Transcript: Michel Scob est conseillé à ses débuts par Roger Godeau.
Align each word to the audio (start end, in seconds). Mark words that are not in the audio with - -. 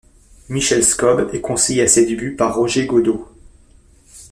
Michel 0.49 0.83
Scob 0.83 1.29
est 1.31 1.41
conseillé 1.41 1.83
à 1.83 1.87
ses 1.87 2.07
débuts 2.07 2.35
par 2.35 2.55
Roger 2.55 2.87
Godeau. 2.87 3.27